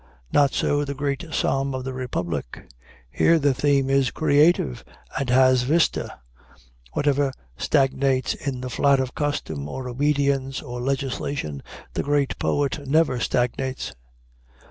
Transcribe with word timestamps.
Not 0.33 0.51
so 0.51 0.83
the 0.83 0.95
great 0.95 1.25
psalm 1.31 1.75
of 1.75 1.83
the 1.83 1.93
republic. 1.93 2.67
Here 3.11 3.37
the 3.37 3.53
theme 3.53 3.87
is 3.87 4.09
creative, 4.09 4.83
and 5.15 5.29
has 5.29 5.61
vista. 5.61 6.17
Whatever 6.93 7.31
stagnates 7.55 8.33
in 8.33 8.61
the 8.61 8.71
flat 8.71 8.99
of 8.99 9.13
custom 9.13 9.69
or 9.69 9.87
obedience 9.87 10.59
or 10.59 10.81
legislation, 10.81 11.61
the 11.93 12.01
great 12.01 12.39
poet 12.39 12.87
never 12.87 13.19
stagnates. 13.19 13.93